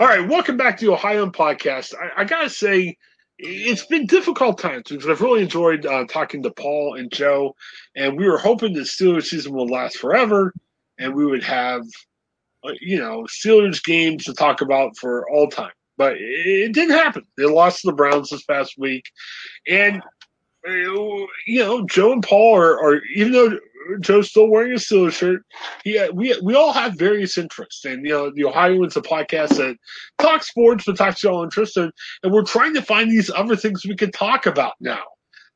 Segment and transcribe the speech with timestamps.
[0.00, 1.92] All right, welcome back to the Ohio Podcast.
[2.00, 2.96] I, I, gotta say,
[3.36, 7.56] it's been difficult times because I've really enjoyed uh, talking to Paul and Joe,
[7.96, 10.54] and we were hoping the Steelers season would last forever,
[11.00, 11.82] and we would have,
[12.62, 15.72] uh, you know, Steelers games to talk about for all time.
[15.96, 17.24] But it, it didn't happen.
[17.36, 19.10] They lost to the Browns this past week,
[19.66, 20.00] and
[20.64, 23.58] uh, you know, Joe and Paul are, are even though
[24.00, 25.42] Joe's still wearing a Steelers shirt.
[25.84, 29.56] He, uh, we we all have various interests, and you know, the Ohioans a podcast
[29.56, 29.76] that
[30.18, 33.84] talks sports but talks all interests, and, and we're trying to find these other things
[33.86, 35.02] we can talk about now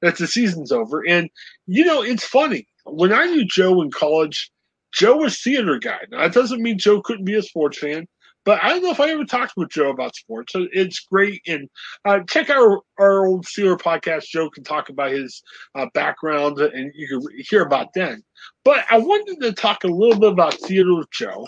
[0.00, 1.06] that the season's over.
[1.06, 1.30] And
[1.66, 4.50] you know, it's funny when I knew Joe in college.
[4.92, 6.00] Joe was theater guy.
[6.10, 8.06] Now, that doesn't mean Joe couldn't be a sports fan.
[8.44, 10.52] But I don't know if I ever talked with Joe about sports.
[10.52, 11.42] So it's great.
[11.46, 11.68] And
[12.04, 14.24] uh, check out our, our old Steeler podcast.
[14.24, 15.42] Joe can talk about his
[15.74, 18.22] uh, background and you can hear about then.
[18.64, 21.46] But I wanted to talk a little bit about theater with Joe.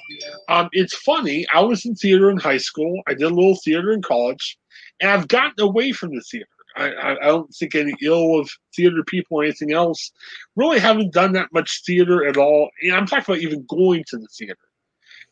[0.49, 1.47] Um, it's funny.
[1.53, 3.03] I was in theater in high school.
[3.07, 4.57] I did a little theater in college,
[5.01, 6.49] and I've gotten away from the theater.
[6.77, 10.11] I, I, I don't think any ill of theater people or anything else.
[10.57, 12.71] Really haven't done that much theater at all.
[12.83, 14.59] And I'm talking about even going to the theater.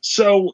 [0.01, 0.53] So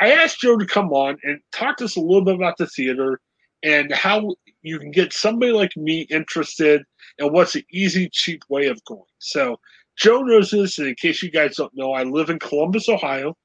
[0.00, 2.66] I asked Joe to come on and talk to us a little bit about the
[2.66, 3.20] theater
[3.62, 6.82] and how you can get somebody like me interested
[7.18, 9.02] and what's an easy, cheap way of going.
[9.18, 9.58] So
[9.96, 13.36] Joe knows this, and in case you guys don't know, I live in Columbus, Ohio,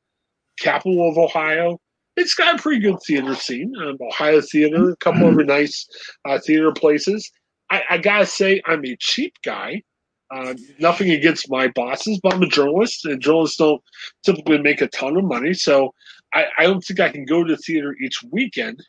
[0.59, 1.79] capital of Ohio.
[2.15, 3.71] It's got a pretty good theater scene.
[3.81, 5.87] Um, Ohio Theater, a couple of nice
[6.25, 7.31] uh, theater places.
[7.69, 9.83] I, I, gotta say, I'm a cheap guy.
[10.31, 13.81] Uh, nothing against my bosses, but I'm a journalist, and journalists don't
[14.23, 15.53] typically make a ton of money.
[15.53, 15.93] So
[16.33, 18.83] I, I don't think I can go to the theater each weekend,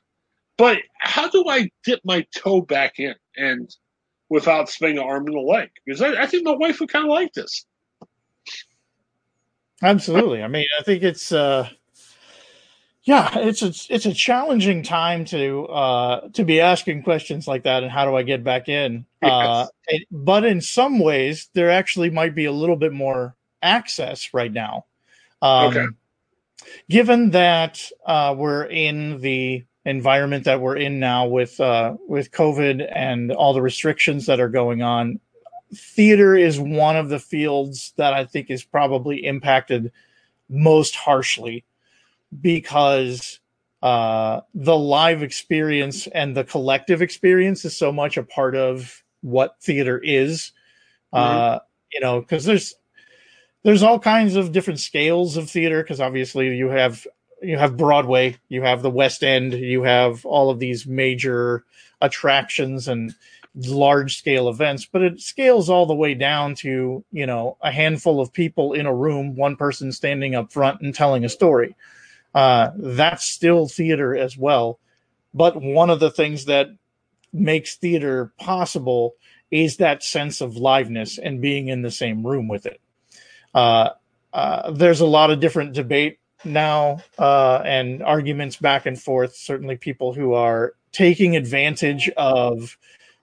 [0.56, 3.74] but how do I dip my toe back in and
[4.28, 5.70] without spending an arm and a leg?
[5.84, 7.64] Because I, I think my wife would kind of like this.
[9.82, 10.42] Absolutely.
[10.42, 11.68] I mean, I think it's uh
[13.02, 17.82] yeah, it's a it's a challenging time to uh to be asking questions like that
[17.82, 19.06] and how do I get back in?
[19.22, 19.32] Yes.
[19.32, 24.34] Uh it, but in some ways there actually might be a little bit more access
[24.34, 24.84] right now.
[25.40, 25.86] Um, okay
[26.88, 32.86] given that uh, we're in the environment that we're in now with uh, with COVID
[32.94, 35.20] and all the restrictions that are going on,
[35.74, 39.92] theater is one of the fields that I think is probably impacted
[40.48, 41.64] most harshly
[42.40, 43.40] because
[43.82, 49.56] uh, the live experience and the collective experience is so much a part of what
[49.62, 50.52] theater is.
[51.14, 51.38] Mm-hmm.
[51.38, 51.58] Uh,
[51.92, 52.74] you know, because there's
[53.62, 57.06] there's all kinds of different scales of theater because obviously you have
[57.42, 61.64] you have Broadway, you have the West End, you have all of these major
[62.00, 63.14] attractions and
[63.54, 68.20] large scale events, but it scales all the way down to, you know, a handful
[68.20, 71.74] of people in a room, one person standing up front and telling a story.
[72.34, 74.78] Uh, that's still theater as well.
[75.34, 76.68] But one of the things that
[77.32, 79.14] makes theater possible
[79.50, 82.80] is that sense of liveness and being in the same room with it.
[83.54, 83.90] Uh,
[84.32, 89.34] uh, there's a lot of different debate now uh, and arguments back and forth.
[89.34, 92.76] Certainly, people who are taking advantage of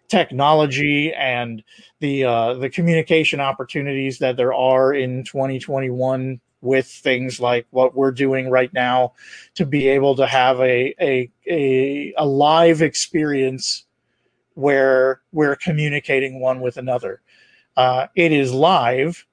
[0.07, 1.63] technology and
[2.00, 8.12] the uh, the communication opportunities that there are in 2021 with things like what we're
[8.12, 9.13] doing right now
[9.56, 13.85] to be able to have a a a, a live experience
[14.53, 17.21] where we're communicating one with another.
[17.75, 19.26] Uh, it is live,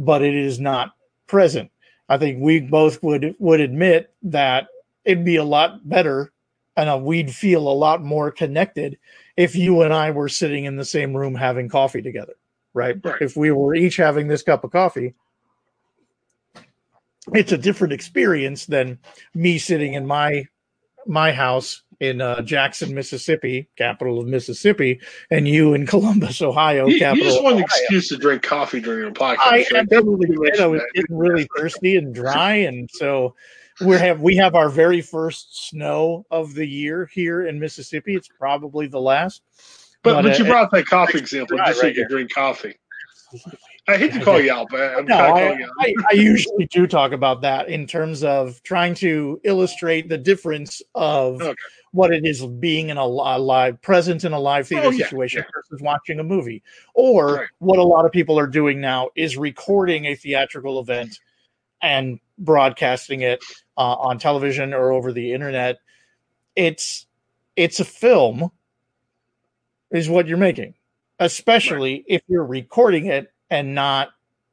[0.00, 0.94] but it is not
[1.26, 1.70] present.
[2.08, 4.68] I think we both would would admit that
[5.04, 6.32] it'd be a lot better
[6.76, 8.98] and we'd feel a lot more connected
[9.36, 12.34] if you and I were sitting in the same room having coffee together,
[12.72, 12.96] right?
[13.04, 13.20] right?
[13.20, 15.14] If we were each having this cup of coffee,
[17.34, 18.98] it's a different experience than
[19.34, 20.46] me sitting in my
[21.06, 25.00] my house in uh, Jackson, Mississippi, capital of Mississippi,
[25.30, 27.24] and you in Columbus, Ohio, You, capital.
[27.24, 29.38] you just want an excuse to drink coffee during your podcast.
[29.38, 29.88] I right?
[29.92, 30.60] absolutely did.
[30.60, 33.34] I was getting really thirsty and dry, and so
[33.80, 38.14] we have we have our very first snow of the year here in Mississippi.
[38.14, 39.42] It's probably the last.
[40.02, 42.32] But, but uh, you brought up that coffee example right, just so you could drink
[42.32, 42.74] coffee.
[43.86, 45.70] I hate to call you out, but I'm no, I, you out.
[45.80, 50.80] I, I usually do talk about that in terms of trying to illustrate the difference
[50.94, 51.54] of Okay.
[51.92, 55.04] What it is being in a li- live present in a live theater Oh, yeah,
[55.04, 55.50] situation yeah.
[55.54, 56.62] versus watching a movie.
[56.94, 57.48] Or Right.
[57.58, 61.18] what a lot of people are doing now is recording a theatrical event
[61.82, 63.42] and broadcasting it
[63.76, 65.78] uh, on television or over the internet.
[66.56, 67.06] It's
[67.56, 68.50] it's a film,
[69.90, 70.74] is what you're making,
[71.18, 74.10] especially if you're recording it and not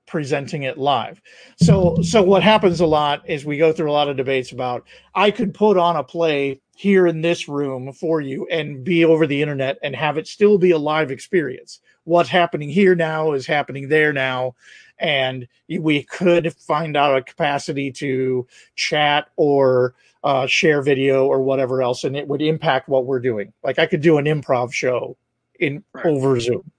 [0.07, 1.21] presenting it live.
[1.57, 4.85] So so what happens a lot is we go through a lot of debates about
[5.13, 9.27] I could put on a play here in this room for you and be over
[9.27, 11.81] the internet and have it still be a live experience.
[12.05, 14.55] What's happening here now is happening there now
[14.99, 19.93] and we could find out a capacity to chat or
[20.23, 23.51] uh, share video or whatever else and it would impact what we're doing.
[23.63, 25.17] Like I could do an improv show
[25.59, 26.05] in Right.
[26.05, 26.71] over Zoom.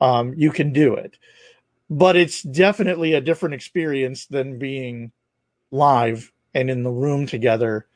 [0.00, 1.16] Um, you can do it
[1.90, 5.12] but it's definitely a different experience than being
[5.70, 7.86] live and in the room together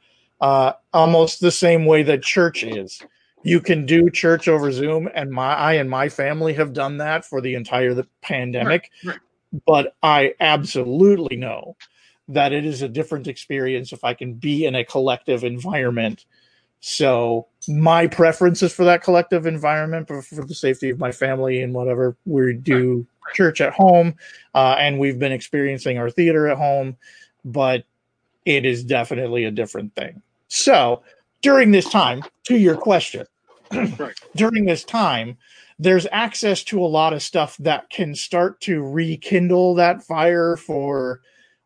[0.40, 3.02] uh, almost the same way that church is
[3.44, 7.24] you can do church over zoom and my i and my family have done that
[7.24, 9.20] for the entire the pandemic Right, right.
[9.66, 11.76] but i absolutely know
[12.28, 16.24] that it is a different experience if i can be in a collective environment
[16.80, 21.60] so my preference is for that collective environment, but for the safety of my family
[21.60, 23.06] and whatever we do.
[23.34, 24.14] Church at home,
[24.54, 26.96] uh, and we've been experiencing our theater at home,
[27.44, 27.84] but
[28.44, 30.22] it is definitely a different thing.
[30.48, 31.02] So
[31.42, 33.26] during this time, to your question,
[33.72, 34.14] Right.
[34.34, 35.36] during this time,
[35.78, 41.20] there's access to a lot of stuff that can start to rekindle that fire for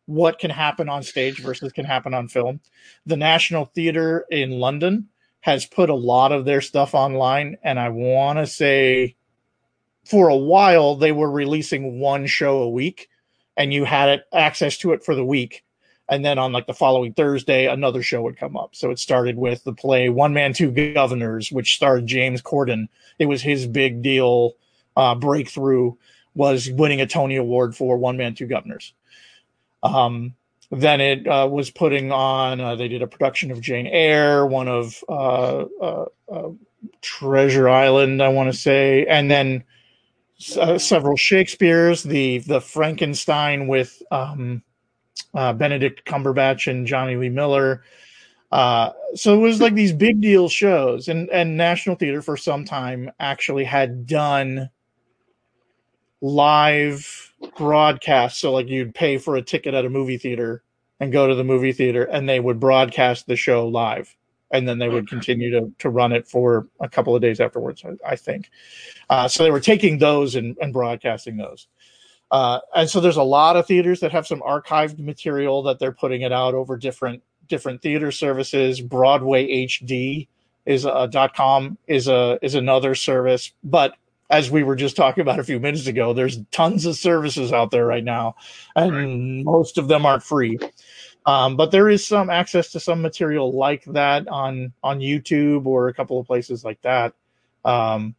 [0.05, 2.59] what can happen on stage versus can happen on film.
[3.05, 5.07] The National Theatre in London
[5.39, 9.15] has put a lot of their stuff online, and I want to say
[10.03, 13.09] for a while they were releasing one show a week,
[13.57, 15.63] and you had it, access to it for the week.
[16.09, 18.75] And then on like the following Thursday, another show would come up.
[18.75, 22.87] So it started with the play One Man, Two Guvnors, which starred James Corden.
[23.19, 24.53] It was his big deal
[24.95, 25.93] uh, breakthrough
[26.35, 28.91] was winning a Tony Award for One Man, Two Guvnors.
[29.81, 30.35] Um,
[30.71, 32.59] then it uh, was putting on.
[32.59, 36.49] Uh, they did a production of Jane Eyre, one of uh, uh, uh,
[37.01, 39.63] Treasure Island, I want to say, and then
[40.43, 42.03] several Shakespeare's.
[42.03, 44.63] The the Frankenstein with um,
[45.33, 47.83] uh, Benedict Cumberbatch and Jonny Lee Miller.
[48.51, 52.65] Uh, so it was like these big deal shows, and and National Theater for some
[52.65, 54.69] time actually had done
[56.21, 58.39] live broadcasts.
[58.39, 60.63] So like you'd pay for a ticket at a movie theater
[60.99, 64.15] and go to the movie theater, and they would broadcast the show live,
[64.53, 67.83] and then they would continue to to run it for a couple of days afterwards.
[67.83, 68.49] I, I think.
[69.09, 71.67] Uh, so they were taking those and, and broadcasting those.
[72.31, 75.91] Uh, and so there's a lot of theaters that have some archived material that they're
[75.91, 78.79] putting it out over different different theater services.
[78.79, 80.27] Broadway HD
[80.65, 83.95] is a dot com is a is another service, but
[84.29, 87.69] as we were just talking about a few minutes ago, there's tons of services out
[87.69, 88.35] there right now,
[88.75, 90.57] and most of them aren't free.
[91.25, 95.87] Um, but there is some access to some material like that on on YouTube or
[95.87, 97.13] a couple of places like that.
[97.63, 98.15] Um,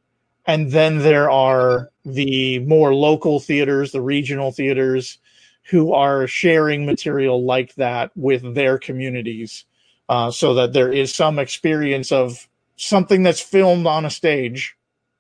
[0.46, 5.18] and then there are the more local theaters, the regional theaters,
[5.64, 9.64] who are sharing material like that with their communities,
[10.08, 12.46] uh, so that there is some experience of
[12.76, 14.76] something that's filmed on a stage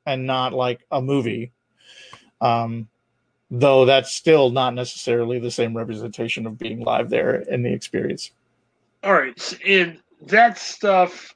[0.06, 1.52] and not like a movie.
[2.40, 2.88] Um,
[3.50, 8.30] though that's still not necessarily the same representation of being live there in the experience.
[9.02, 11.34] All right, and that stuff.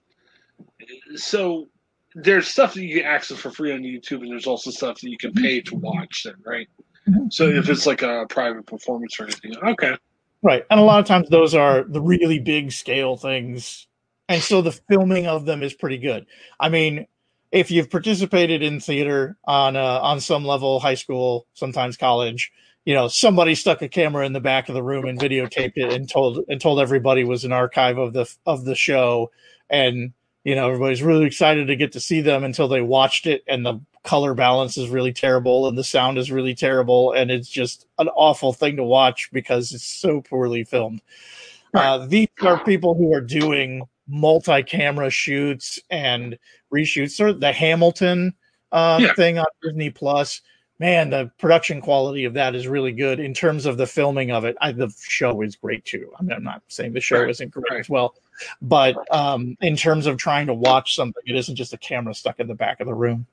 [1.17, 1.69] So
[2.15, 5.11] there's stuff that you can access for free on YouTube, and there's also stuff that
[5.11, 6.25] you can pay to watch.
[6.25, 6.69] Then, right?
[7.09, 7.29] Mm-hmm.
[7.31, 9.97] So if it's like a private performance or anything, okay,
[10.43, 10.65] Right.
[10.71, 13.87] And a lot of times those are the really big scale things.
[14.29, 16.27] And so the filming of them is pretty good.
[16.61, 17.07] I mean,
[17.51, 22.53] if you've participated in theater on uh, on some level, high school, sometimes college,
[22.85, 25.93] you know, somebody stuck a camera in the back of the room and videotaped it
[25.93, 29.31] and told and told everybody was an archive of the of the show.
[29.71, 30.13] And
[30.45, 33.67] you know, everybody's really excited to get to see them until they watched it and
[33.67, 37.13] the color balance is really terrible and the sound is really terrible.
[37.13, 41.03] And it's just an awful thing to watch because it's so poorly filmed.
[41.75, 46.39] Uh, these are people who are doing multi-camera shoots and
[46.73, 47.13] reshoots.
[47.13, 48.35] Sort of the Hamilton
[48.73, 49.15] uh, Yeah.
[49.15, 50.41] thing on Disney Plus.
[50.81, 54.45] Man, the production quality of that is really good in terms of the filming of
[54.45, 54.57] it.
[54.61, 56.13] I, the show is great too.
[56.19, 57.81] I mean, I'm not saying the show Right, isn't great right.
[57.81, 58.15] as well,
[58.63, 62.39] but um, in terms of trying to watch something, it isn't just a camera stuck
[62.39, 63.27] in the back of the room.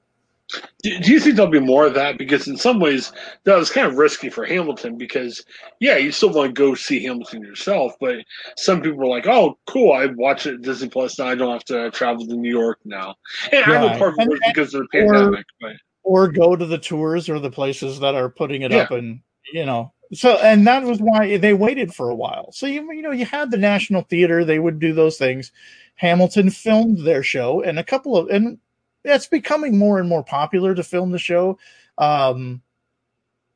[0.83, 2.17] Do, do you think there'll be more of that?
[2.17, 3.11] Because in some ways,
[3.45, 4.97] that was kind of risky for Hamilton.
[4.97, 5.43] Because
[5.79, 8.17] yeah, you still want to go see Hamilton yourself, but
[8.55, 9.93] some people are like, "Oh, cool!
[9.93, 11.27] I watch it at Disney Plus now.
[11.27, 13.15] I don't have to travel to New York now."
[13.51, 15.73] And I know part of it was because of the or- pandemic, but
[16.03, 18.83] or go to the tours or the places that are putting it Yeah.
[18.83, 19.21] up and
[19.51, 23.01] you know so and that was why they waited for a while so you you
[23.01, 25.51] know you had the national theater they would do those things
[25.95, 28.59] hamilton filmed their show and a couple of and
[29.05, 31.57] it's becoming more and more popular to film the show
[31.97, 32.61] um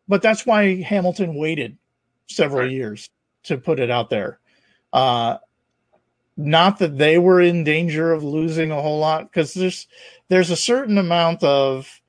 [0.08, 1.77] but that's why hamilton waited
[2.27, 2.72] several Right.
[2.72, 3.10] years
[3.44, 4.39] to put it out there
[4.94, 5.38] uh
[6.38, 9.88] not that they were in danger of losing a whole lot because there's
[10.29, 12.00] there's a certain amount of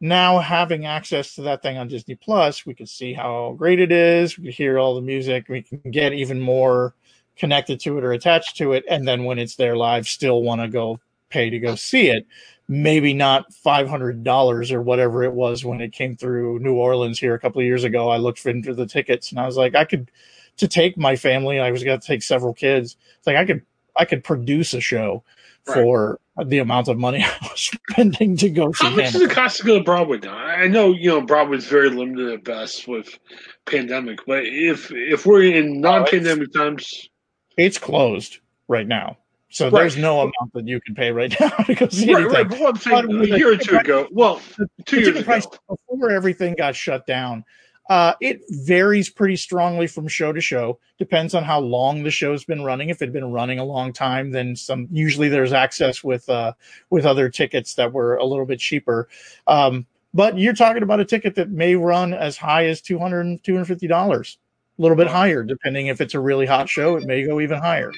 [0.00, 3.90] now having access to that thing on Disney Plus, we can see how great it
[3.90, 4.36] is.
[4.38, 5.48] We can hear all the music.
[5.48, 6.94] We can get even more
[7.36, 8.84] connected to it or attached to it.
[8.88, 12.26] And then when it's there live, still want to go pay to go see it.
[12.68, 17.18] Maybe not five hundred dollars or whatever it was when it came through New Orleans
[17.18, 18.08] here a couple of years ago.
[18.08, 20.10] I looked into the tickets and I was like, I could
[20.56, 21.60] to take my family.
[21.60, 22.96] I was going to take several kids.
[23.18, 23.62] It's like I could
[23.96, 25.22] I could produce a show
[25.66, 25.74] Right.
[25.74, 29.30] for the amount of money I was spending to go see how much does it
[29.30, 30.36] cost to go to Broadway now?
[30.36, 33.18] I know you know Broadway's very limited at best with
[33.64, 37.08] pandemic, but if if we're in oh, non-pandemic times,
[37.56, 39.16] it's closed right now.
[39.48, 39.80] So Right.
[39.82, 42.48] there's no amount that you can pay right now to go see right, anything.
[42.48, 44.40] right, what I'm saying, a year or two ago, well,
[44.84, 47.44] two years ago, before everything got shut down.
[47.88, 50.76] Uh, it varies pretty strongly from show to show.
[50.98, 52.88] Depends on how long the show's been running.
[52.90, 56.52] If it'd been running a long time, then some usually there's access with uh,
[56.90, 59.06] with other tickets that were a little bit cheaper.
[59.46, 63.86] Um, but you're talking about a ticket that may run as high as 200 250
[63.86, 64.38] dollars,
[64.80, 66.96] a little bit higher depending if it's a really hot show.
[66.96, 67.92] It may go even higher.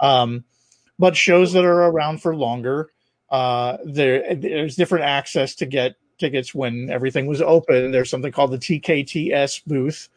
[0.00, 0.44] Um,
[0.98, 2.90] but shows that are around for longer,
[3.30, 7.90] uh, there there's different access to get tickets when everything was open.
[7.90, 10.08] There's something called the TKTS booth.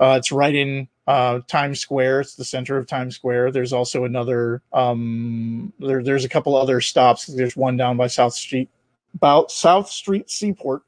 [0.00, 2.22] Uh, it's right in uh, Times Square.
[2.22, 3.52] It's the center of Times Square.
[3.52, 4.62] There's also another.
[4.72, 7.26] Um, there, there's a couple other stops.
[7.26, 8.68] There's one down by South Street,
[9.14, 10.82] about South Street Seaport,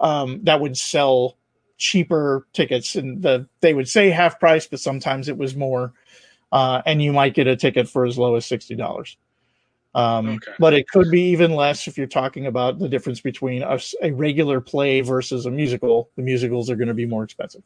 [0.00, 1.36] um, that would sell
[1.78, 5.92] cheaper tickets, and the they would say half price, but sometimes it was more.
[6.52, 9.16] Uh, and you might get a ticket for as low as sixty dollars.
[9.94, 10.52] Um, Okay.
[10.58, 14.60] But it could be even less if you're talking about the difference between a regular
[14.60, 16.10] play versus a musical.
[16.16, 17.62] The musicals are going to be more expensive.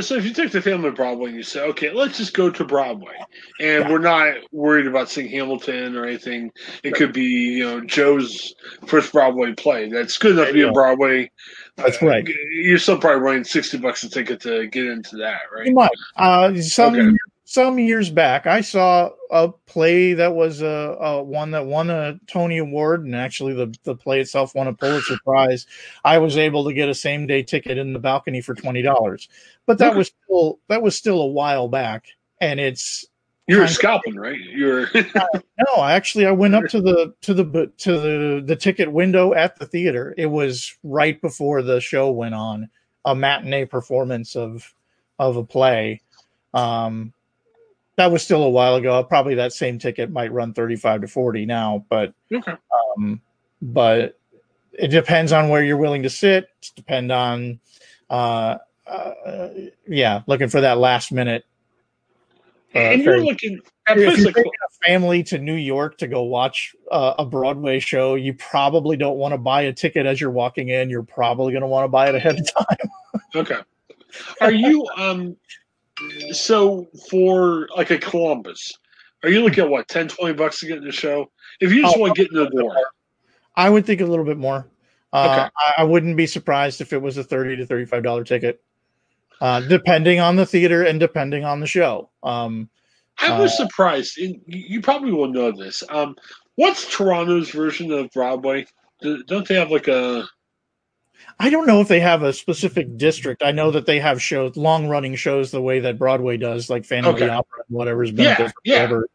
[0.00, 2.48] So if you take the family to Broadway and you say, okay, let's just go
[2.48, 3.16] to Broadway,
[3.60, 3.90] and Yeah.
[3.90, 6.52] we're not worried about seeing Hamilton or anything.
[6.84, 8.54] It could be you know Joe's
[8.86, 9.88] first Broadway play.
[9.88, 10.72] That's good enough to be on.
[10.74, 11.28] Broadway.
[11.76, 12.28] That's Uh, right.
[12.52, 15.66] You're still probably running sixty bucks a ticket to get into that, right?
[15.66, 15.90] You right?
[16.16, 16.22] might.
[16.24, 17.16] Uh, some Okay.
[17.44, 20.66] Some years back, I saw a play that was a,
[21.00, 24.72] a one that won a Tony Award, and actually the the play itself won a
[24.72, 25.66] Pulitzer Prize.
[26.04, 29.28] I was able to get a same day ticket in the balcony for twenty dollars,
[29.66, 29.98] but that Okay.
[29.98, 32.06] was still that was still a while back,
[32.40, 33.04] and it's
[33.46, 34.40] You're kind of- scalping, right?
[34.40, 35.40] You're uh,
[35.76, 39.58] No, actually, I went up to the to the to the the ticket window at
[39.58, 40.14] the theater.
[40.16, 42.70] It was right before the show went on,
[43.04, 44.72] a matinee performance of
[45.18, 46.00] of a play.
[46.54, 47.12] Um,
[47.96, 49.02] that was still a while ago.
[49.04, 52.54] Probably that same ticket might run thirty five to forty now, but okay.
[52.96, 53.20] um,
[53.62, 54.18] but
[54.72, 56.48] it depends on where you're willing to sit.
[56.58, 57.60] It's depend on,
[58.10, 59.48] uh, uh,
[59.86, 61.44] yeah, looking for that last minute.
[62.74, 66.08] Uh, and you're very- looking at if you're taking a family to New York to
[66.08, 70.20] go watch uh, a Broadway show, you probably don't want to buy a ticket as
[70.20, 70.90] you're walking in.
[70.90, 72.90] You're probably going to want to buy it ahead of time.
[73.34, 73.60] Okay.
[74.40, 75.36] Are you um
[76.32, 78.72] so for like a Columbus,
[79.22, 81.30] are you looking at what, 10, 20 bucks to get in the show?
[81.60, 82.74] If you just Oh, want to get in the door.
[83.56, 84.68] I would think a little bit more.
[85.12, 85.48] Uh, Okay.
[85.56, 88.60] I, I wouldn't be surprised if it was a thirty to thirty-five dollar ticket,
[89.40, 92.10] uh, depending on the theater and depending on the show.
[92.22, 92.68] Um,
[93.20, 94.18] I was Uh, surprised.
[94.18, 95.84] And you you probably will know this.
[95.88, 96.16] Um
[96.56, 98.66] what's Toronto's version of Broadway?
[99.02, 100.24] Don't they have like a
[101.38, 103.42] I don't know if they have a specific district.
[103.42, 107.14] I know that they have shows, long-running shows, the way that Broadway does, like Phantom
[107.14, 108.76] of the Opera and whatever's been Yeah, there yeah.
[108.86, 109.08] forever.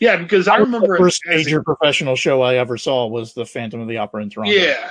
[0.00, 3.34] Yeah, because I remember the first as a- major professional show I ever saw was
[3.34, 4.52] the Phantom of the Opera in Toronto.
[4.52, 4.90] Yeah.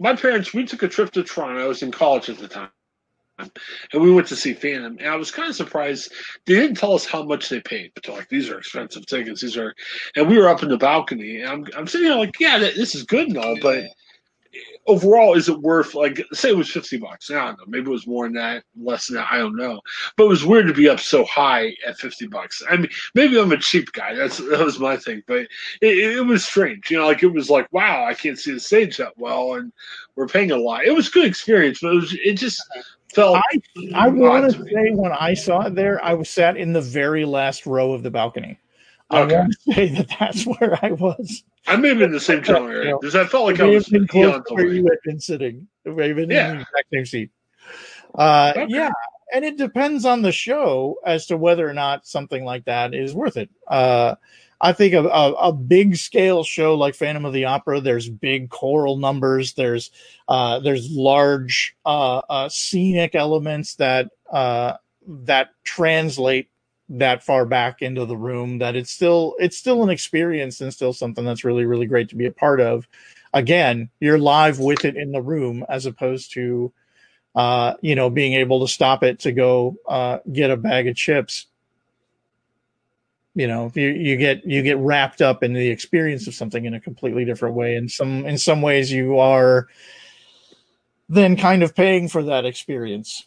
[0.00, 1.64] My parents we took a trip to Toronto.
[1.64, 2.68] I was in college at the time.
[3.38, 3.50] and
[4.02, 6.12] we went to see Phantom, and I was kind of surprised
[6.46, 9.40] they didn't tell us how much they paid, but they're like, "These are expensive tickets.
[9.40, 9.74] These are,"
[10.14, 12.94] and we were up in the balcony, and I'm I'm sitting there like, "Yeah, this
[12.94, 13.84] is good and all, but."
[14.86, 17.30] Overall, is it worth like say it was fifty bucks?
[17.30, 17.64] I don't know.
[17.66, 19.28] Maybe it was more than that, less than that.
[19.30, 19.80] I don't know.
[20.16, 22.62] But it was weird to be up so high at fifty bucks.
[22.68, 24.14] I mean, maybe I'm a cheap guy.
[24.14, 25.22] That's that was my thing.
[25.26, 25.48] But
[25.80, 26.90] it, it was strange.
[26.90, 29.72] You know, like it was like, wow, I can't see the stage that well, and
[30.16, 30.84] we're paying a lot.
[30.84, 32.62] It was a good experience, but it was it just
[33.14, 33.36] felt.
[33.36, 33.60] I
[33.94, 37.24] I want to say when I saw it there, I was sat in the very
[37.24, 38.58] last row of the balcony.
[39.10, 39.34] Okay.
[39.34, 41.44] I want to say that that's where I was.
[41.66, 43.88] I may have been in the same general area because I felt like I was
[43.88, 45.66] been close where you had been sitting.
[45.84, 46.50] May have been yeah.
[46.50, 47.30] in the exact same seat.
[48.14, 48.66] Uh, okay.
[48.68, 48.90] Yeah,
[49.32, 53.14] and it depends on the show as to whether or not something like that is
[53.14, 53.50] worth it.
[53.66, 54.14] Uh,
[54.60, 58.48] I think a, a, a, big scale show like Phantom of the Opera, there's big
[58.48, 59.90] choral numbers, there's
[60.28, 64.74] uh, there's large uh, uh, scenic elements that uh,
[65.06, 66.48] that translate
[66.88, 70.92] that far back into the room that it's still it's still an experience and still
[70.92, 72.86] something that's really really great to be a part of.
[73.32, 76.72] Again you're live with it in the room as opposed to
[77.34, 80.94] uh you know being able to stop it to go uh get a bag of
[80.94, 81.46] chips.
[83.34, 86.74] You know you, you get you get wrapped up in the experience of something in
[86.74, 87.76] a completely different way.
[87.76, 89.68] And some in some ways you are
[91.08, 93.26] then kind of paying for that experience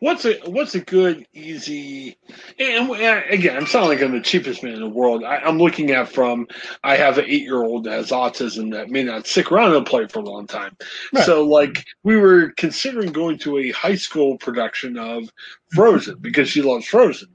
[0.00, 2.16] What's a what's a good easy
[2.58, 2.90] and,
[3.30, 5.24] again I'm sounding like I'm the cheapest man in the world.
[5.24, 6.46] I, am looking at from
[6.84, 9.86] I have an eight year old that has autism that may not stick around and
[9.86, 10.76] play for a long time.
[11.12, 11.24] Right.
[11.24, 15.30] So like we were considering going to a high school production of
[15.74, 17.28] Frozen because she loves Frozen.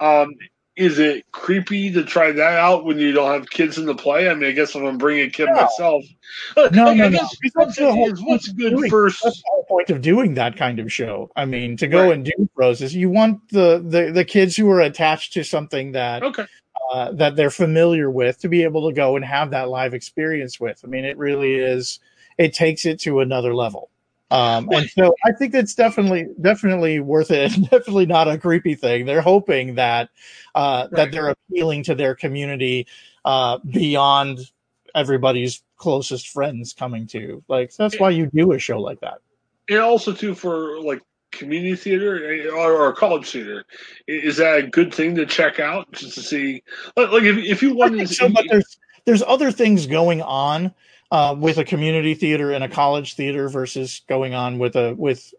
[0.00, 0.22] Oh.
[0.22, 0.34] Um,
[0.76, 4.28] is it creepy to try that out when you don't have kids in the play?
[4.28, 5.54] I mean, I guess if I'm gonna bring a kid no.
[5.54, 6.04] myself.
[6.56, 7.28] No, I, no, I no.
[7.54, 9.20] What's, whole, what's good doing, first?
[9.24, 11.28] That's the whole point of doing that kind of show.
[11.34, 12.12] I mean, to go right.
[12.12, 16.22] and do roses, you want the, the the kids who are attached to something that
[16.22, 16.46] okay.
[16.92, 20.60] Uh, that they're familiar with to be able to go and have that live experience
[20.60, 20.80] with.
[20.84, 21.98] I mean, it really is.
[22.38, 23.90] It takes it to another level.
[24.30, 27.48] Um, and so I think it's definitely definitely worth it.
[27.70, 29.04] definitely not a creepy thing.
[29.04, 30.10] They're hoping that
[30.54, 30.96] uh, right.
[30.96, 32.86] that they're appealing to their community
[33.24, 34.38] uh, beyond
[34.94, 37.42] everybody's closest friends coming to.
[37.48, 39.18] Like that's why you do a show like that.
[39.68, 41.00] And also too for like
[41.32, 43.64] community theater or, or college theater,
[44.06, 46.62] is that a good thing to check out just to see?
[46.96, 50.72] Like, like if if you want to, so, but there's there's other things going on
[51.10, 55.32] uh, with a community theater and a college theater versus going on with a with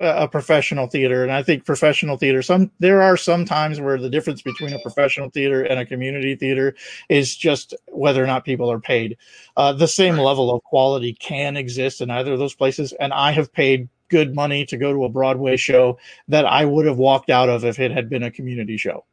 [0.00, 1.22] a professional theater.
[1.22, 4.78] And i think professional theater some there are some times where the difference between a
[4.78, 6.74] professional theater and a community theater
[7.08, 9.16] is just whether or not people are paid.
[9.56, 10.22] Uh, the same right.
[10.22, 12.92] level of quality can exist in either of those places.
[13.00, 16.86] And i have paid good money to go to a broadway show that i would
[16.86, 19.04] have walked out of if it had been a community show.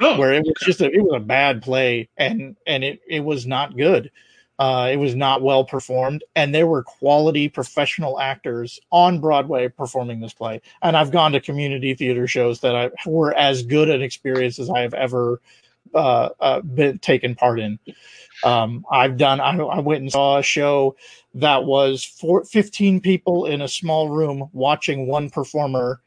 [0.00, 0.66] Oh, where it was okay.
[0.66, 4.10] just a, it was a bad play and and it, it was not good
[4.58, 10.20] uh, it was not well performed, and there were quality professional actors on Broadway performing
[10.20, 10.60] this play.
[10.80, 14.70] And I've gone to community theater shows that I, were as good an experience as
[14.70, 15.40] I have ever
[15.92, 17.80] uh, uh, been taken part in.
[18.44, 19.40] Um, I've done.
[19.40, 20.96] I, I, went and saw a show
[21.34, 26.00] that was four, 15 people in a small room watching one performer,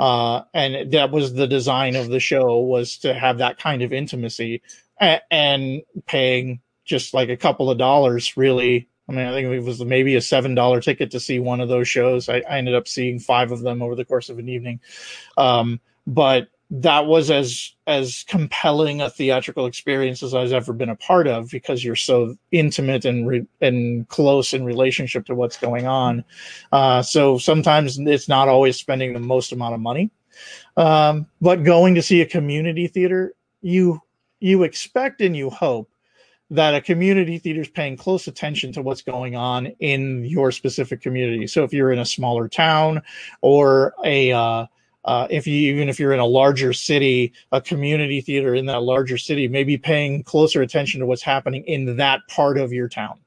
[0.00, 3.92] uh, and that was the design of the show was to have that kind of
[3.92, 4.62] intimacy
[4.98, 8.88] and, and paying just like a couple of dollars, really.
[9.08, 11.68] I mean, I think it was maybe a seven dollar ticket to see one of
[11.68, 12.28] those shows.
[12.28, 14.80] I, I, ended up seeing five of them over the course of an evening,
[15.36, 20.96] um, but that was as as compelling a theatrical experience as I've ever been a
[20.96, 25.86] part of because you're so intimate and re- and close in relationship to what's going
[25.86, 26.24] on.
[26.72, 30.10] Uh, so sometimes it's not always spending the most amount of money,
[30.76, 34.00] um, but going to see a community theater, you
[34.40, 35.90] you expect and you hope
[36.54, 41.00] that a community theater is paying close attention to what's going on in your specific
[41.00, 41.46] community.
[41.46, 43.02] So if you're in a smaller town
[43.40, 44.66] or a uh,
[45.04, 48.82] uh, if you even if you're in a larger city, a community theater in that
[48.82, 52.88] larger city may be paying closer attention to what's happening in that part of your
[52.88, 53.18] town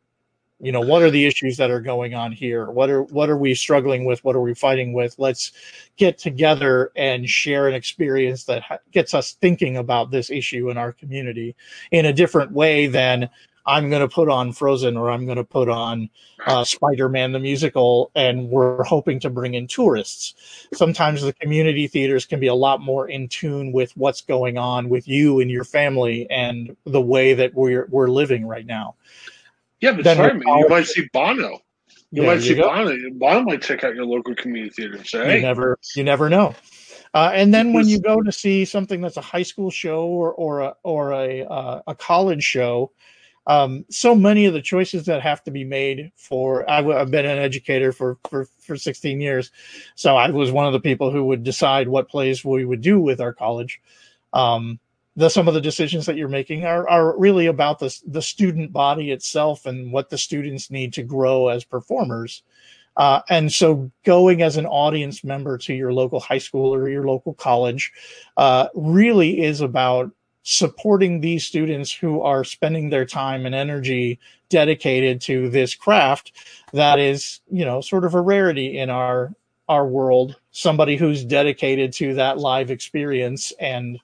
[0.59, 2.69] you know what are the issues that are going on here?
[2.71, 4.23] What are what are we struggling with?
[4.23, 5.15] What are we fighting with?
[5.19, 5.51] Let's
[5.97, 10.77] get together and share an experience that ha- gets us thinking about this issue in
[10.77, 11.55] our community
[11.91, 13.29] in a different way than
[13.65, 16.09] i'm going to put on frozen or i'm going to put on
[16.45, 20.67] uh, spider-man the musical and we're hoping to bring in tourists.
[20.73, 24.87] Sometimes the community theaters can be a lot more in tune with what's going on
[24.87, 28.95] with you and your family and the way that we're we're living right now
[29.81, 31.59] yeah, but sorry, man, you might see Bono.
[32.11, 32.69] You There might see you go.
[32.69, 33.09] Bonnie.
[33.11, 36.29] Bonnie might check out your local community theater and say, You "Hey, never you never
[36.29, 36.55] know.
[37.13, 40.33] Uh, and then when you go to see something that's a high school show or
[40.33, 42.91] or a or a uh, a college show,
[43.45, 47.25] um, so many of the choices that have to be made for I've, I've been
[47.25, 49.51] an educator for, for for 16 years,
[49.95, 52.99] so I was one of the people who would decide what plays we would do
[52.99, 53.81] with our college.
[54.33, 54.79] Um,
[55.17, 58.71] the some of the decisions that you're making are are really about the the student
[58.71, 62.43] body itself and what the students need to grow as performers.
[62.95, 67.05] Uh, and so going as an audience member to your local high school or your
[67.05, 67.91] local college
[68.37, 74.17] uh, really is about supporting these students who are spending their time and energy
[74.49, 76.31] dedicated to this craft
[76.73, 79.33] that is, you know, sort of a rarity in our
[79.67, 80.39] our world.
[80.51, 83.99] Somebody who's dedicated to that live experience and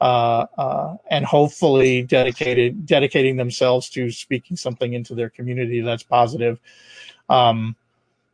[0.00, 6.60] uh, uh, and hopefully dedicated dedicating themselves to speaking something into their community that's positive.
[7.28, 7.76] Um,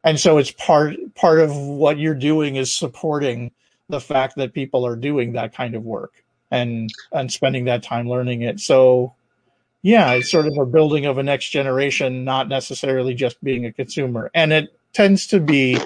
[0.05, 3.51] and so it's part part of what you're doing is supporting
[3.89, 8.09] the fact that people are doing that kind of work and and spending that time
[8.09, 8.61] learning it.
[8.61, 9.15] So
[9.83, 13.73] yeah, it's sort of a building of a next generation, not necessarily just being a
[13.73, 14.31] consumer.
[14.35, 15.79] And it tends to be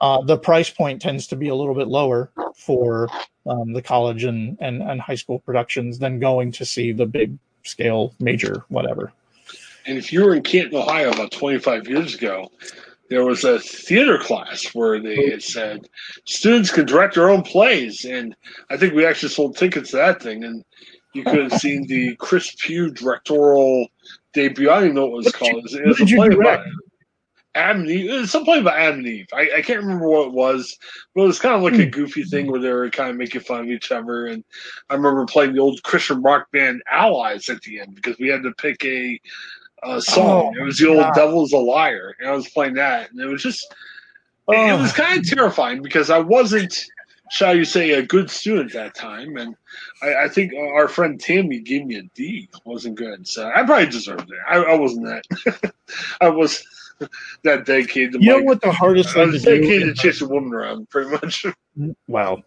[0.00, 3.08] uh, the price point tends to be a little bit lower for
[3.46, 7.36] um, the college and, and and high school productions than going to see the big
[7.64, 9.12] scale major whatever.
[9.86, 12.50] And if you were in Canton, Ohio about 25 years ago,
[13.08, 15.88] there was a theater class where they had said
[16.24, 18.04] students can direct their own plays.
[18.04, 18.34] And
[18.68, 20.42] I think we actually sold tickets to that thing.
[20.44, 20.64] And
[21.12, 23.86] you could have seen the Chris Pugh directorial
[24.32, 24.70] debut.
[24.70, 25.56] I don't even know what it was What called.
[25.58, 26.40] It was, it was did a you play direct?
[26.40, 26.82] about Adam and Eve.
[26.82, 26.85] It
[27.56, 29.26] was some play about Adam Eve.
[29.32, 30.76] I, I can't remember what it was,
[31.14, 31.90] but it was kind of like a Hmm.
[31.90, 34.26] goofy thing where they were kind of making fun of each other.
[34.26, 34.44] And
[34.90, 38.42] I remember playing the old Christian rock band Allies at the end because we had
[38.42, 39.20] to pick a,
[39.82, 40.38] a song.
[40.38, 41.14] Oh, it was the old God.
[41.14, 43.74] Devil's a Liar, and I was playing that, and it was just
[44.50, 44.78] it, it Oh.
[44.78, 46.74] was kind of terrifying because I wasn't,
[47.30, 49.56] shall you say, a good student that time, and
[50.02, 52.48] I, I think our friend Tammy gave me a D.
[52.52, 54.38] It wasn't good, so I probably deserved it.
[54.48, 55.72] I, I wasn't that.
[56.20, 56.62] I was
[57.44, 58.12] that dedicated.
[58.14, 59.50] To You know my- what the hardest I thing to was do?
[59.56, 61.44] dedicated to chasing women around, pretty much.
[62.08, 62.42] Wow,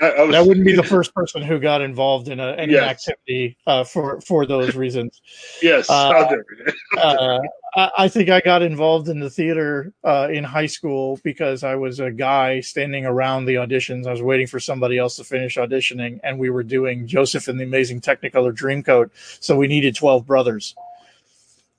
[0.00, 2.72] I, I was, that wouldn't be the first person who got involved in a, any
[2.72, 3.06] Yes.
[3.08, 5.20] activity uh, for for those reasons.
[5.62, 6.72] Yes, Uh, how dare you.
[6.98, 7.38] Uh,
[7.76, 11.76] I, I think I got involved in the theater uh, in high school because I
[11.76, 14.06] was a guy standing around the auditions.
[14.08, 17.60] I was waiting for somebody else to finish auditioning, and we were doing Joseph and
[17.60, 19.10] the Amazing Technicolor Dreamcoat.
[19.40, 20.74] So we needed twelve brothers,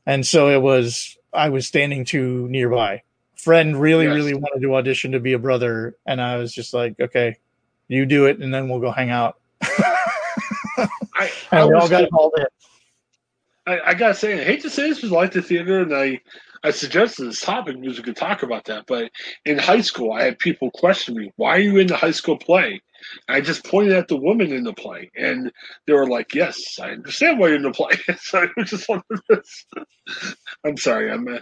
[0.06, 3.04] and so it was I was standing too nearby.
[3.36, 4.16] Friend really, Yes.
[4.16, 7.38] really wanted to audition to be a brother, and I was just like, okay,
[7.88, 9.38] you do it, and then we'll go hang out.
[9.62, 9.98] I,
[11.16, 12.46] I, And we all got called in.
[13.68, 16.20] I, I gotta say, I hate to say this was like the theater, and I,
[16.64, 18.86] I suggested this topic because we could talk about that.
[18.88, 19.12] But
[19.46, 22.38] in high school, I had people question me, "Why are you in the high school
[22.38, 22.82] play?"
[23.28, 25.52] And I just pointed at the women in the play, and
[25.88, 28.88] they were like, "Yes, I understand why you're in the play." so it was just
[28.88, 29.66] one of those.
[30.64, 31.28] I'm sorry, I'm.
[31.28, 31.40] Uh,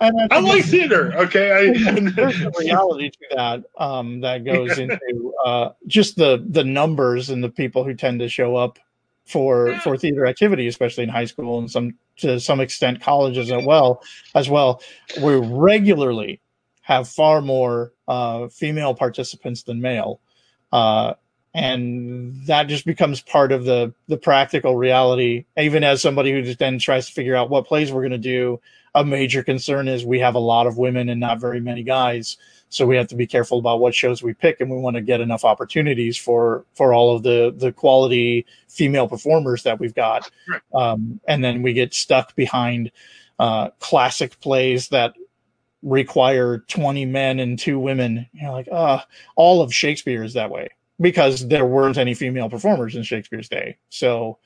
[0.00, 1.12] And I like it's- theater.
[1.16, 6.64] Okay, I, there's a reality to that um, that goes into uh, just the the
[6.64, 8.78] numbers and the people who tend to show up
[9.26, 9.80] for Yeah.
[9.80, 14.02] for theater activity, especially in high school and some to some extent colleges as well
[14.34, 14.80] as well.
[15.20, 16.40] We regularly
[16.82, 20.20] have far more uh, female participants than male.
[20.72, 21.14] Uh,
[21.52, 25.46] and that just becomes part of the the practical reality.
[25.56, 28.18] Even as somebody who just then tries to figure out what plays we're going to
[28.18, 28.60] do,
[28.96, 32.38] a major concern is we have a lot of women and not very many guys.
[32.70, 35.02] So we have to be careful about what shows we pick and we want to
[35.02, 40.28] get enough opportunities for for all of the the quality female performers that we've got.
[40.48, 40.60] Right.
[40.74, 42.90] um, and then we get stuck behind
[43.38, 45.14] uh, classic plays that
[45.82, 48.26] require 20 men and two women.
[48.32, 49.00] You know like uh
[49.36, 53.76] all of shakespeare is that way because there weren't any female performers in shakespeare's day
[53.90, 54.38] so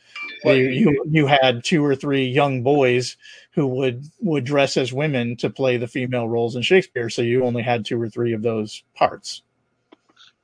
[0.44, 3.16] Well, you, you you had two or three young boys
[3.52, 7.10] who would would dress as women to play the female roles in Shakespeare.
[7.10, 9.42] So you only had two or three of those parts.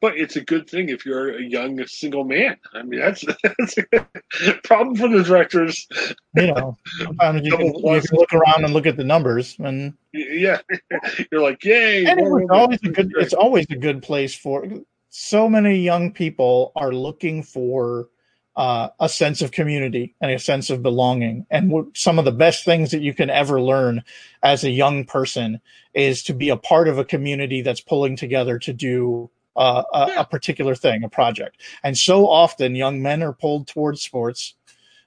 [0.00, 2.56] but it's a good thing if you're a young single man.
[2.74, 5.86] I mean, that's that's a problem for the directors.
[6.34, 9.94] You know, sometimes you can, you can look around and look at the numbers, and
[10.12, 10.58] Yeah,
[11.32, 12.04] you're like, yay!
[12.04, 14.64] and it's always a good it's always a good place for
[15.10, 18.08] so many young people are looking for
[18.56, 21.46] uh, a sense of community and a sense of belonging.
[21.50, 24.02] And some of the best things that you can ever learn
[24.42, 25.60] as a young person
[25.94, 30.20] is to be a part of a community that's pulling together to do uh, a,
[30.20, 31.60] a particular thing a project.
[31.82, 34.54] And so often young men are pulled towards sports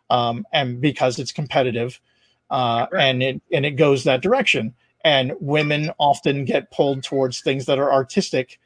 [0.09, 1.99] um, and because it's competitive
[2.49, 3.05] uh, Right.
[3.05, 4.73] and it and it goes that direction.
[5.03, 8.59] And women often get pulled towards things that are artistic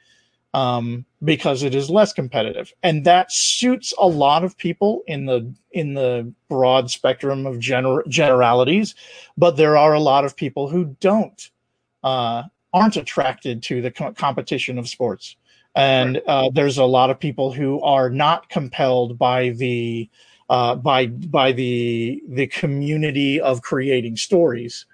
[0.54, 5.54] um, because it is less competitive, and that suits a lot of people in the
[5.72, 8.94] in the broad spectrum of gener- generalities.
[9.38, 11.50] But there are a lot of people who don't
[12.04, 15.36] uh, aren't attracted to the co- competition of sports,
[15.76, 20.08] and uh, there's a lot of people who are not compelled by the
[20.50, 24.86] uh, by by the the community of creating stories.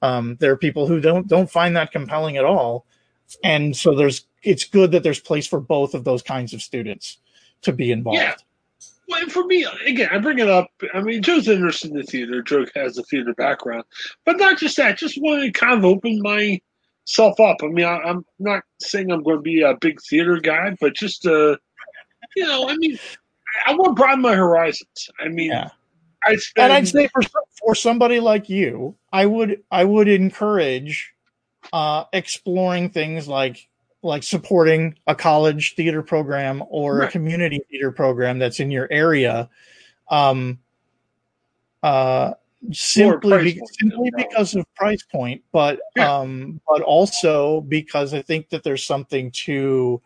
[0.00, 2.86] Um, there are people who don't don't find that compelling at all,
[3.42, 7.18] and so there's it's good that there's place for both of those kinds of students
[7.62, 8.18] to be involved.
[8.18, 8.34] Yeah.
[9.08, 10.70] Well, and for me, again, I bring it up.
[10.94, 12.42] I mean, Joe's interested in the theater.
[12.42, 13.84] Joe has a theater background,
[14.24, 14.96] but not just that.
[14.96, 17.58] Just want to kind of open myself up.
[17.62, 20.94] I mean, I, am not saying I'm going to be a big theater guy, but
[20.94, 21.56] just uh,
[22.34, 22.98] you know, I mean,
[23.66, 25.10] I want to broaden my horizons.
[25.20, 25.68] I mean, yeah.
[26.26, 27.22] I spend, and I'd say for
[27.60, 31.14] for somebody like you, I would I would encourage
[31.72, 33.68] uh, exploring things like
[34.04, 37.08] like supporting a college theater program or right.
[37.08, 39.48] a community theater program that's in your area
[40.10, 40.58] um
[41.82, 42.32] uh
[42.72, 46.14] simply, be, simply because of price point but yeah.
[46.14, 50.00] um but also because i think that there's something to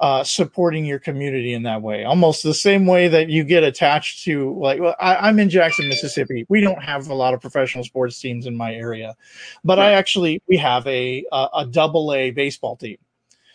[0.00, 4.24] uh, supporting your community in that way, almost the same way that you get attached
[4.24, 6.44] to like well, I, am in Jackson, Mississippi.
[6.48, 9.16] We don't have a lot of professional sports teams in my area,
[9.62, 12.98] but I actually we have a a, a double A baseball team.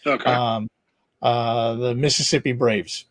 [0.06, 0.32] Okay.
[0.32, 0.68] Um,
[1.22, 3.06] uh, the Mississippi Braves.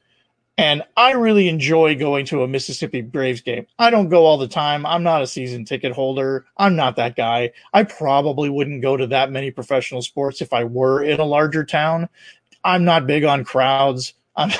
[0.56, 3.66] And I really enjoy going to a Mississippi Braves game.
[3.78, 4.84] I don't go all the time.
[4.86, 6.46] I'm not a season ticket holder.
[6.56, 7.52] I'm not that guy.
[7.72, 11.64] I probably wouldn't go to that many professional sports if I were in a larger
[11.64, 12.08] town.
[12.64, 14.14] I'm not big on crowds.
[14.36, 14.50] I'm,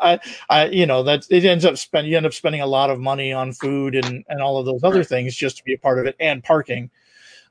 [0.00, 2.90] I, I, you know, that it ends up spending, you end up spending a lot
[2.90, 5.78] of money on food and, and all of those other things just to be a
[5.78, 6.90] part of it and parking.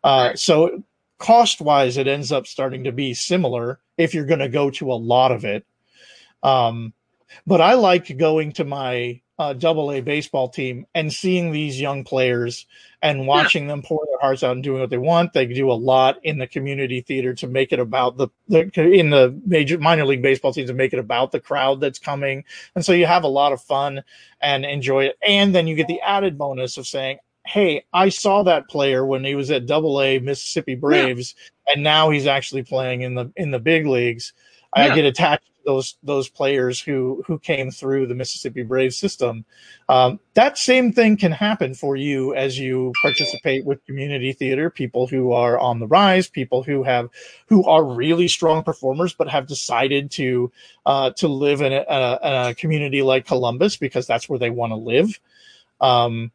[0.04, 0.84] Uh, so
[1.18, 4.92] cost wise, it ends up starting to be similar if you're going to go to
[4.92, 5.66] a lot of it.
[6.44, 6.94] Um,
[7.46, 12.04] but I like going to my uh, double A baseball team and seeing these young
[12.04, 12.66] players
[13.02, 13.70] and watching yeah.
[13.70, 15.34] them pour their hearts out and doing what they want.
[15.34, 19.12] They do a lot in the community theater to make it about the, the in
[19.12, 22.46] the major minor league baseball teams to make it about the crowd that's coming.
[22.74, 24.04] And so you have a lot of fun
[24.42, 25.18] and enjoy it.
[25.22, 29.24] And then you get the added bonus of saying, hey, I saw that player when
[29.24, 31.74] he was at Double A Mississippi Braves, yeah.
[31.74, 34.34] and now he's actually playing in the in the big leagues.
[34.76, 34.86] Yeah.
[34.86, 39.46] I get attached to those those players who who came through the Mississippi Braves system.
[39.88, 44.70] Um, that same thing can happen for you as you participate with community theater.
[44.70, 47.10] People who are on the rise, people who have
[47.48, 50.52] who are really strong performers, but have decided to
[50.86, 54.72] uh, to live in a, a, a community like Columbus because that's where they want
[54.72, 55.18] to live.
[55.80, 56.32] Um,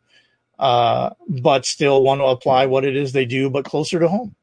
[0.59, 4.35] uh, but still want to apply what it is they do, but closer to home.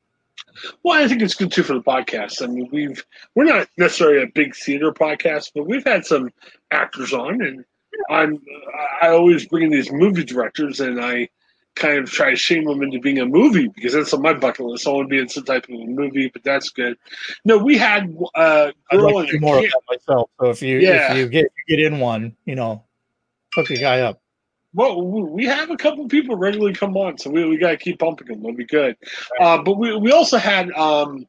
[0.84, 2.41] Well, I think it's good too for the podcast.
[2.41, 6.32] I mean, we've we're not necessarily a big theater podcast, but we've had some
[6.72, 7.65] actors on, and
[8.10, 8.41] I'm
[9.02, 11.30] I always bring in these movie directors, and I
[11.76, 14.65] kind of try to shame them into being a movie because that's on my bucket
[14.65, 14.88] list.
[14.88, 16.98] I want to be in some type of a movie, but that's good.
[17.45, 20.30] No, we had uh, girl I'd like to do more of that myself.
[20.39, 21.12] So if you yeah.
[21.12, 22.84] if you get get in one, you know,
[23.54, 24.22] hook a guy up.
[24.73, 27.99] Well, we have a couple people regularly come on, so we, we got to keep
[27.99, 28.43] pumping them.
[28.43, 28.95] They'll be good.
[29.39, 31.25] Uh, but we, we also had um,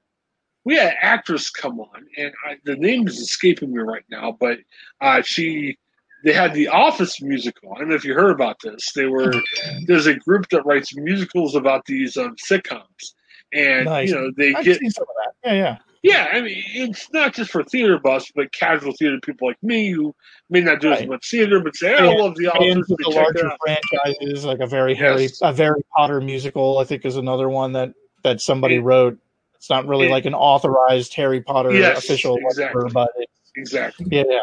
[0.64, 4.36] we had an actress come on, and I, the name is escaping me right now,
[4.38, 4.58] but
[5.00, 5.78] uh, she
[6.22, 7.72] they had the Office musical.
[7.74, 8.92] I don't know if you heard about this.
[8.92, 9.32] They were
[9.86, 13.14] there's a group that writes musicals about these um, sitcoms,
[13.54, 14.10] and nice.
[14.10, 15.50] you know they I've get some of that.
[15.50, 15.78] Yeah, yeah.
[16.02, 19.90] Yeah, I mean, it's not just for theater buffs, but casual theater people like me
[19.90, 20.14] who
[20.48, 21.02] may not do right.
[21.02, 24.66] as much theater, but say, oh, "I love the Office." The larger franchises, like a
[24.66, 25.00] very yes.
[25.00, 29.18] Harry, a Harry Potter musical, I think is another one that that somebody wrote.
[29.56, 32.90] It's not really like an authorized Harry Potter yes, official, exactly.
[32.94, 33.10] But
[33.56, 34.24] exactly, yeah.
[34.26, 34.40] yeah.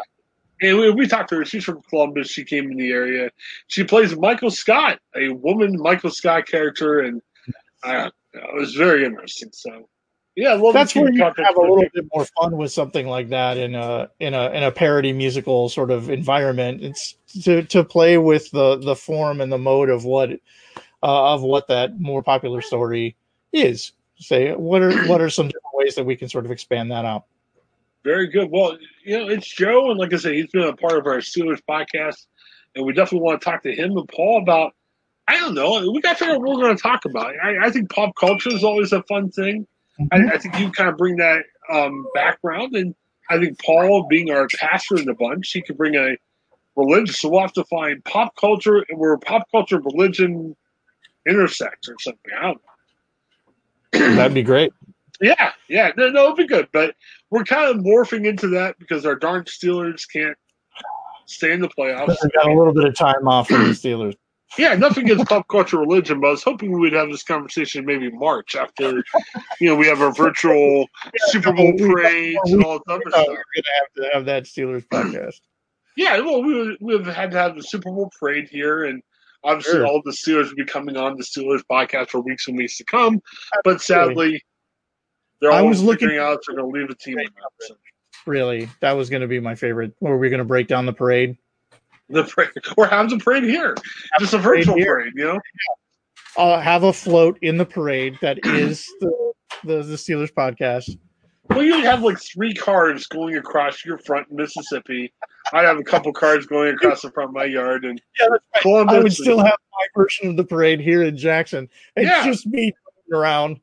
[0.61, 1.45] And we, we, talked to her.
[1.45, 2.29] She's from Columbus.
[2.29, 3.29] She came in the area.
[3.67, 7.21] She plays Michael Scott, a woman Michael Scott character, and
[7.83, 9.49] uh, it was very interesting.
[9.53, 9.87] So
[10.37, 13.57] yeah, well, that's where you have a little bit more fun with something like that
[13.57, 16.83] in a in a in a parody musical sort of environment.
[16.83, 20.29] It's to to play with the the form and the mode of what
[21.01, 23.15] uh, of what that more popular story
[23.51, 23.93] is.
[24.19, 27.03] Say what are what are some different ways that we can sort of expand that
[27.03, 27.23] out.
[28.03, 28.51] Very good.
[28.51, 31.17] Well, you know, it's Joe, and like I said, he's been a part of our
[31.17, 32.27] Steelers podcast,
[32.75, 34.75] and we definitely want to talk to him and Paul about.
[35.27, 35.91] I don't know.
[35.91, 37.33] We got to figure out what we're going to talk about.
[37.43, 39.67] I, I think pop culture is always a fun thing
[40.11, 42.93] I, I, think you kind of bring that um, background, and
[43.29, 46.15] I think Paul, being our pastor in the bunch, he could bring a
[46.75, 47.13] religion.
[47.13, 50.55] So we'll have to find pop culture where pop culture religion
[51.27, 52.31] intersect or something.
[52.37, 52.61] I don't
[53.93, 54.15] know.
[54.15, 54.71] That'd be great.
[55.19, 56.67] Yeah, yeah, no, no, it'll be good.
[56.71, 56.93] But
[57.31, 60.37] we're kind of morphing into that because our darn Steelers can't
[61.25, 62.15] stay in the playoffs.
[62.21, 64.13] We got a little bit of time off from the Steelers.
[64.57, 67.85] Yeah, nothing against pop culture religion, but I was hoping we would have this conversation
[67.85, 69.03] maybe March after,
[69.59, 70.87] you know, we have our virtual
[71.27, 73.27] Super Bowl parade and all that other stuff.
[73.27, 75.41] we're gonna have to have that Steelers podcast.
[75.97, 79.01] Yeah, well, we we've had to have the Super Bowl parade here, and
[79.43, 79.85] obviously Sure.
[79.87, 82.85] all the Steelers will be coming on the Steelers podcast for weeks and weeks to
[82.85, 83.19] come.
[83.63, 84.41] But sadly,
[85.41, 87.17] they're I was looking- figuring out they're going to leave the team.
[87.19, 87.51] or not.
[87.59, 87.75] So,
[88.25, 89.93] Really, that was going to be my favorite.
[89.99, 91.37] Were we going to break down the parade?
[92.09, 93.75] The parade, or have the parade here,
[94.19, 94.95] just a parade virtual here.
[94.95, 95.39] parade, you know?
[96.37, 100.97] I'll have a float in the parade that is the the, the Steelers podcast.
[101.49, 105.13] Well, you'd have like three cars going across your front in Mississippi.
[105.53, 108.65] I'd have a couple cars going across the front of my yard, and Yeah, that's
[108.65, 108.87] right.
[108.89, 111.69] I would still have my version of the parade here in Jackson.
[111.95, 112.25] It's Yeah.
[112.25, 112.73] just me
[113.09, 113.59] driving around.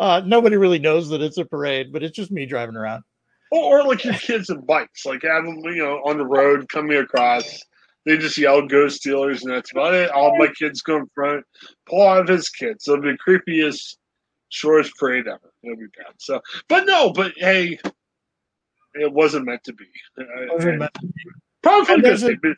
[0.00, 3.04] Uh, nobody really knows that it's a parade, but it's just me driving around.
[3.52, 6.66] or, or like your kids and bikes, like have them, you know, on the road
[6.70, 7.60] coming across.
[8.06, 10.10] They just yell "Go Steelers" and that's about it.
[10.10, 11.44] All my kids go in front.
[11.88, 12.88] Paul have his kids.
[12.88, 13.96] It'll be the creepiest,
[14.48, 15.52] shortest parade ever.
[15.62, 16.14] It'll be bad.
[16.18, 17.78] So, but no, but hey,
[18.94, 19.84] it wasn't meant to be.
[20.16, 20.92] Wasn't meant
[21.62, 22.56] Probably for And there's good thing,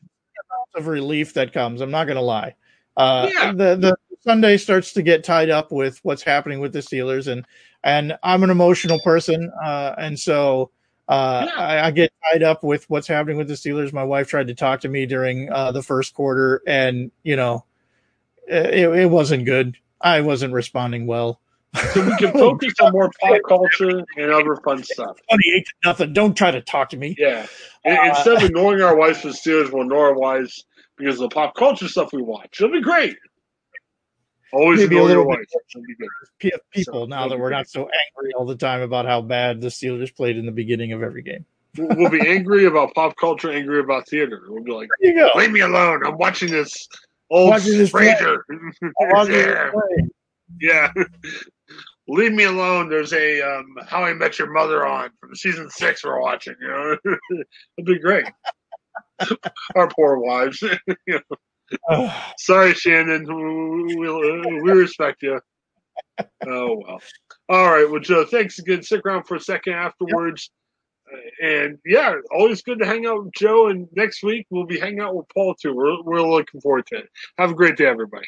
[0.75, 1.81] of relief that comes.
[1.81, 2.55] I'm not going to lie.
[2.97, 3.53] Uh, Yeah.
[3.53, 7.45] The the Sunday starts to get tied up with what's happening with the Steelers, and
[7.83, 10.71] and I'm an emotional person, uh, and so
[11.13, 11.61] uh, Yeah.
[11.63, 13.93] I, I get tied up with what's happening with the Steelers.
[13.93, 17.65] My wife tried to talk to me during uh, the first quarter, and you know,
[18.47, 19.77] it, it wasn't good.
[20.01, 21.41] I wasn't responding well.
[21.95, 25.19] so we can focus on more pop culture and other fun stuff.
[25.31, 26.13] Twenty-eight to nothing.
[26.13, 27.15] Don't try to talk to me.
[27.19, 27.47] Yeah.
[27.87, 30.65] Uh, Instead of ignoring our wives for Steelers, we'll ignore our wives
[30.99, 32.61] because of the pop culture stuff we watch.
[32.61, 33.17] It'll be great.
[34.53, 35.57] Always Maybe a little bit wives.
[35.75, 36.09] It'll be good.
[36.39, 39.61] P- people So, now that we're not so angry all the time about how bad
[39.61, 41.47] the Steelers played in the beginning of every game.
[41.77, 44.43] We'll we'll be angry about pop culture, angry about theater.
[44.49, 45.31] We'll be like, There you go.
[45.39, 46.05] leave me alone.
[46.05, 46.87] I'm watching this
[47.31, 48.15] old Watching this play.
[48.15, 48.45] Ranger.
[50.61, 50.93] yeah.
[50.93, 50.93] yeah.
[52.09, 52.89] Leave me alone.
[52.89, 56.57] There's a um, How I Met Your Mother on from season six we're watching.
[56.61, 56.97] You know,
[57.79, 58.27] it'd be great.
[59.77, 60.63] Our poor wives.
[62.39, 63.25] Sorry, Shannon.
[63.25, 65.41] We, we, respect you.
[66.47, 67.01] Oh well.
[67.49, 67.89] All right.
[67.91, 68.83] Well, Joe, thanks again.
[68.83, 70.51] Stick around for a second afterwards.
[71.13, 73.69] Uh, And yeah, always good to hang out with Joe.
[73.69, 75.75] And next week we'll be hanging out with Paul too.
[75.75, 77.09] We're we're looking forward to it.
[77.39, 78.27] Have a great day, everybody.